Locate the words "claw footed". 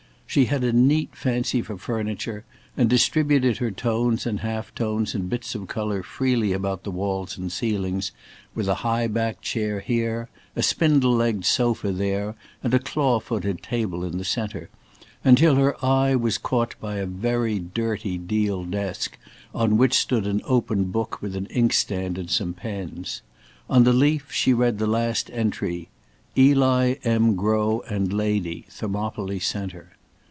12.79-13.61